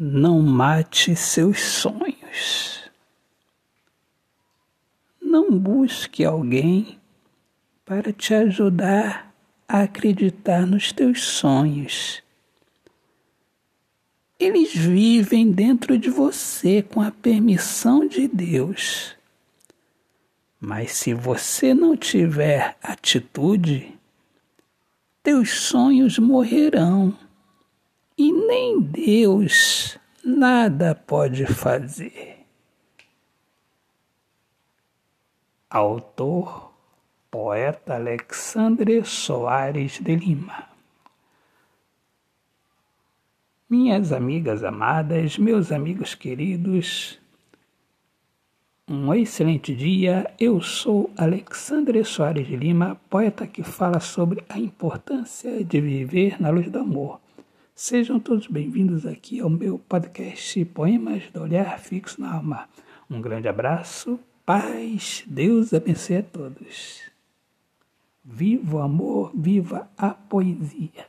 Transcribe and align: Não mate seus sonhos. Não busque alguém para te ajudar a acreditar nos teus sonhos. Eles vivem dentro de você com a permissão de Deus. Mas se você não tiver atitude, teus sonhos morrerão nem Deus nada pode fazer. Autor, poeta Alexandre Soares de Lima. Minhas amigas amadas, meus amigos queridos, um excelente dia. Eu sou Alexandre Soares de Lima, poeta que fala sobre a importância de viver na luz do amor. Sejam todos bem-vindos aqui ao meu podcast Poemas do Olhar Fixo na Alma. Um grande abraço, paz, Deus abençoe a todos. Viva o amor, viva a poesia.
Não 0.00 0.40
mate 0.40 1.16
seus 1.16 1.60
sonhos. 1.60 2.88
Não 5.20 5.50
busque 5.58 6.24
alguém 6.24 7.00
para 7.84 8.12
te 8.12 8.32
ajudar 8.32 9.34
a 9.66 9.82
acreditar 9.82 10.64
nos 10.64 10.92
teus 10.92 11.24
sonhos. 11.24 12.22
Eles 14.38 14.72
vivem 14.72 15.50
dentro 15.50 15.98
de 15.98 16.10
você 16.10 16.80
com 16.80 17.00
a 17.00 17.10
permissão 17.10 18.06
de 18.06 18.28
Deus. 18.28 19.16
Mas 20.60 20.92
se 20.92 21.12
você 21.12 21.74
não 21.74 21.96
tiver 21.96 22.76
atitude, 22.80 23.98
teus 25.24 25.50
sonhos 25.50 26.20
morrerão 26.20 27.18
nem 28.48 28.80
Deus 28.80 29.98
nada 30.24 30.94
pode 30.94 31.44
fazer. 31.44 32.46
Autor, 35.68 36.72
poeta 37.30 37.96
Alexandre 37.96 39.04
Soares 39.04 40.00
de 40.00 40.16
Lima. 40.16 40.66
Minhas 43.68 44.12
amigas 44.12 44.64
amadas, 44.64 45.36
meus 45.36 45.70
amigos 45.70 46.14
queridos, 46.14 47.20
um 48.88 49.12
excelente 49.12 49.76
dia. 49.76 50.32
Eu 50.40 50.62
sou 50.62 51.10
Alexandre 51.18 52.02
Soares 52.02 52.46
de 52.46 52.56
Lima, 52.56 52.98
poeta 53.10 53.46
que 53.46 53.62
fala 53.62 54.00
sobre 54.00 54.42
a 54.48 54.58
importância 54.58 55.62
de 55.62 55.82
viver 55.82 56.40
na 56.40 56.48
luz 56.48 56.70
do 56.70 56.78
amor. 56.78 57.20
Sejam 57.80 58.18
todos 58.18 58.48
bem-vindos 58.48 59.06
aqui 59.06 59.38
ao 59.38 59.48
meu 59.48 59.78
podcast 59.78 60.64
Poemas 60.64 61.30
do 61.30 61.42
Olhar 61.42 61.78
Fixo 61.78 62.20
na 62.20 62.34
Alma. 62.34 62.68
Um 63.08 63.20
grande 63.20 63.46
abraço, 63.46 64.18
paz, 64.44 65.22
Deus 65.28 65.72
abençoe 65.72 66.16
a 66.16 66.22
todos. 66.24 67.02
Viva 68.24 68.78
o 68.78 68.80
amor, 68.80 69.30
viva 69.32 69.88
a 69.96 70.10
poesia. 70.10 71.06